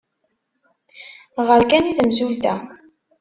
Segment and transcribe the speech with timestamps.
[1.47, 2.55] Ɣer kan i temsulta.